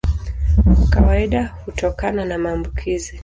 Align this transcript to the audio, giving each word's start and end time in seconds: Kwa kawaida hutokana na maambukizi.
Kwa 0.65 0.87
kawaida 0.87 1.45
hutokana 1.47 2.25
na 2.25 2.37
maambukizi. 2.37 3.19